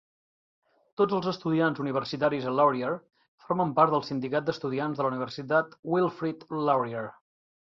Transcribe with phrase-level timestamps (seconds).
[1.01, 2.91] Tots els estudiants universitaris a Laurier
[3.45, 7.07] formen part del Sindicat d'Estudiants de la Universitat Wilfrid Laurier.